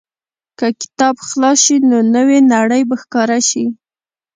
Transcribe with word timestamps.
که 0.59 0.67
کتاب 0.81 1.15
خلاص 1.27 1.57
شي، 1.65 1.75
نو 1.89 1.97
نوې 2.15 2.39
نړۍ 2.53 2.81
به 2.89 2.95
ښکاره 3.01 3.39
شي. 3.49 3.65